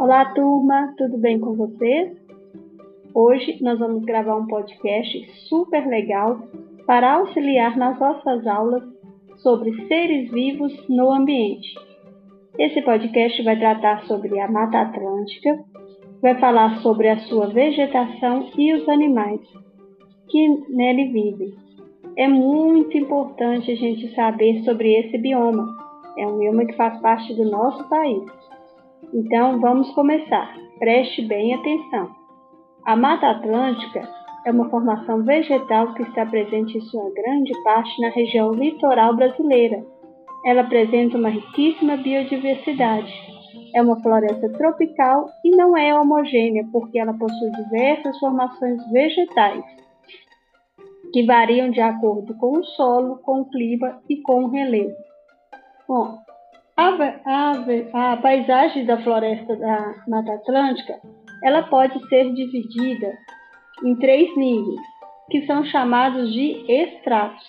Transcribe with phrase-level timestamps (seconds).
[0.00, 2.16] Olá, turma, tudo bem com vocês?
[3.14, 6.38] Hoje nós vamos gravar um podcast super legal
[6.86, 8.82] para auxiliar nas nossas aulas
[9.42, 11.74] sobre seres vivos no ambiente.
[12.58, 15.62] Esse podcast vai tratar sobre a Mata Atlântica,
[16.22, 19.42] vai falar sobre a sua vegetação e os animais
[20.30, 21.52] que nele vivem.
[22.16, 25.76] É muito importante a gente saber sobre esse bioma.
[26.16, 28.39] É um bioma que faz parte do nosso país.
[29.12, 30.56] Então, vamos começar.
[30.78, 32.10] Preste bem atenção.
[32.84, 34.08] A Mata Atlântica
[34.46, 39.84] é uma formação vegetal que está presente em sua grande parte na região litoral brasileira.
[40.46, 43.12] Ela apresenta uma riquíssima biodiversidade.
[43.74, 49.64] É uma floresta tropical e não é homogênea, porque ela possui diversas formações vegetais,
[51.12, 54.94] que variam de acordo com o solo, com o clima e com o relevo.
[55.86, 56.18] Bom,
[56.80, 57.52] a,
[57.92, 60.98] a, a paisagem da floresta da Mata Atlântica
[61.44, 63.18] ela pode ser dividida
[63.84, 64.80] em três níveis,
[65.30, 67.46] que são chamados de estratos.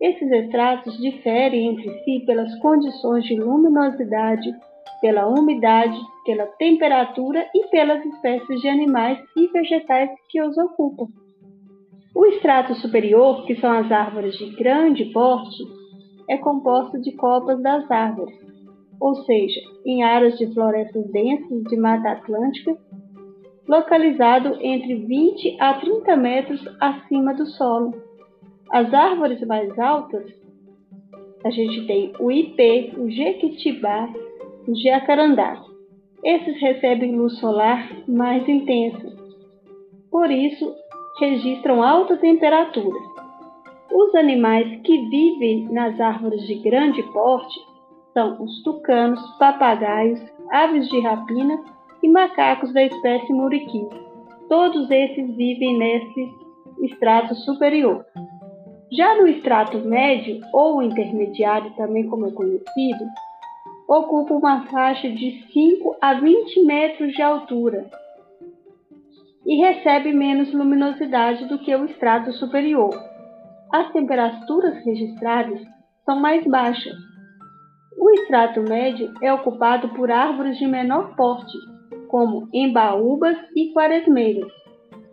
[0.00, 4.50] Esses estratos diferem entre si pelas condições de luminosidade,
[5.00, 11.06] pela umidade, pela temperatura e pelas espécies de animais e vegetais que os ocupam.
[12.14, 15.62] O estrato superior, que são as árvores de grande porte,
[16.28, 18.53] é composto de copas das árvores,
[19.04, 22.74] ou seja, em áreas de florestas densas de Mata Atlântica
[23.68, 27.92] localizado entre 20 a 30 metros acima do solo.
[28.70, 30.24] As árvores mais altas,
[31.44, 34.08] a gente tem o ipê, o jequitibá,
[34.66, 35.62] o jacarandá.
[36.24, 39.14] Esses recebem luz solar mais intensa,
[40.10, 40.74] por isso
[41.20, 42.98] registram alta temperatura.
[43.92, 47.73] Os animais que vivem nas árvores de grande porte
[48.14, 50.20] são os tucanos, papagaios,
[50.50, 51.58] aves de rapina
[52.02, 53.86] e macacos da espécie muriqui.
[54.48, 56.32] Todos esses vivem nesse
[56.82, 58.06] estrato superior.
[58.92, 63.04] Já no estrato médio ou intermediário, também como é conhecido,
[63.88, 67.90] ocupa uma faixa de 5 a 20 metros de altura
[69.44, 72.94] e recebe menos luminosidade do que o estrato superior.
[73.72, 75.60] As temperaturas registradas
[76.04, 77.13] são mais baixas.
[77.98, 81.56] O estrato médio é ocupado por árvores de menor porte,
[82.08, 84.50] como embaúbas e quaresmeiras,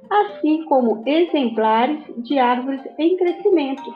[0.09, 3.93] assim como exemplares de árvores em crescimento,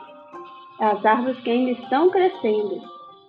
[0.80, 2.80] as árvores que ainda estão crescendo.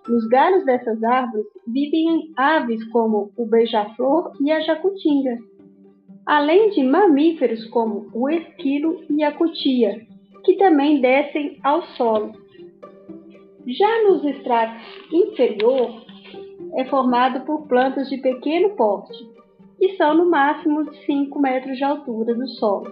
[0.08, 5.38] Nos galhos dessas árvores vivem aves como o beija-flor e a jacutinga,
[6.26, 10.02] além de mamíferos como o esquilo e a cutia,
[10.46, 12.32] que também descem ao solo.
[13.68, 16.02] Já nos estratos inferior,
[16.78, 19.14] é formado por plantas de pequeno porte,
[19.78, 22.90] que são no máximo de 5 metros de altura do solo,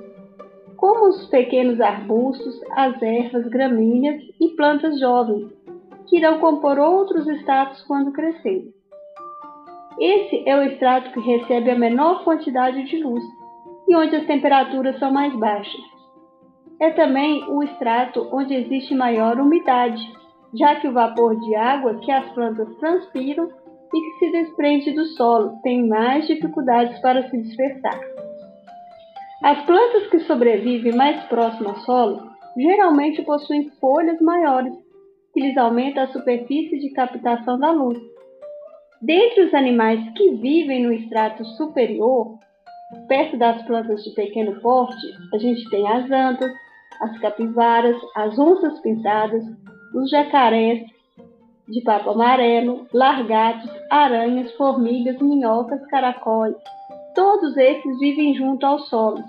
[0.75, 5.49] como os pequenos arbustos, as ervas, gramíneas e plantas jovens,
[6.07, 8.73] que irão compor outros estratos quando crescerem.
[9.97, 13.23] Esse é o estrato que recebe a menor quantidade de luz
[13.87, 15.85] e onde as temperaturas são mais baixas.
[16.81, 20.05] É também o estrato onde existe maior umidade,
[20.53, 23.49] já que o vapor de água que as plantas transpiram
[23.93, 27.99] e que se desprende do solo tem mais dificuldades para se dispersar.
[29.43, 34.73] As plantas que sobrevivem mais próximo ao solo geralmente possuem folhas maiores,
[35.33, 37.99] que lhes aumenta a superfície de captação da luz.
[39.01, 42.39] Dentre os animais que vivem no extrato superior,
[43.07, 46.51] perto das plantas de pequeno porte, a gente tem as antas,
[47.01, 49.43] as capivaras, as onças pintadas,
[49.95, 50.83] os jacarés,
[51.67, 56.55] de papo amarelo, largatos, aranhas, formigas, minhocas, caracóis.
[57.15, 59.23] Todos esses vivem junto ao solo.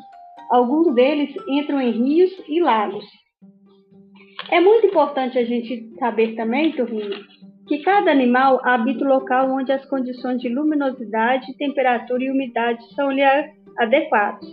[0.51, 3.05] Alguns deles entram em rios e lagos.
[4.51, 7.19] É muito importante a gente saber também, turminha,
[7.67, 13.11] que cada animal habita o local onde as condições de luminosidade, temperatura e umidade são
[13.11, 13.23] lhe
[13.79, 14.47] adequadas.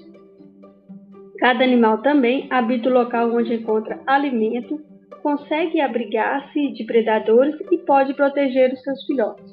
[1.38, 4.80] Cada animal também habita o local onde encontra alimento,
[5.24, 9.46] consegue abrigar-se de predadores e pode proteger os seus filhotes.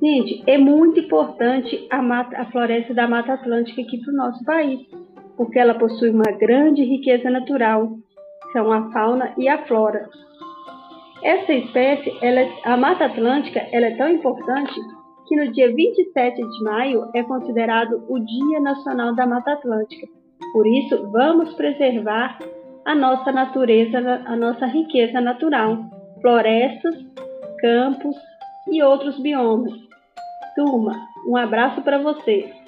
[0.00, 4.44] Gente, é muito importante a, mata, a floresta da Mata Atlântica aqui para o nosso
[4.44, 4.78] país,
[5.38, 7.96] porque ela possui uma grande riqueza natural,
[8.52, 10.06] são a fauna e a flora.
[11.22, 14.74] Essa espécie, ela, a Mata Atlântica, ela é tão importante
[15.26, 20.06] que no dia 27 de maio é considerado o Dia Nacional da Mata Atlântica.
[20.52, 22.38] Por isso, vamos preservar
[22.86, 25.84] a nossa natureza, a nossa riqueza natural,
[26.22, 26.94] florestas,
[27.60, 28.16] campos
[28.70, 29.72] e outros biomas.
[30.54, 30.92] Turma,
[31.28, 32.65] Um abraço para vocês!